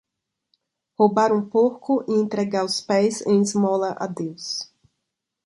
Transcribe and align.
Roubar 0.97 1.31
um 1.31 1.47
porco 1.47 2.03
e 2.09 2.13
entregar 2.19 2.65
os 2.65 2.81
pés 2.81 3.23
em 3.27 3.39
esmola 3.39 3.95
a 3.99 4.07
Deus. 4.07 4.73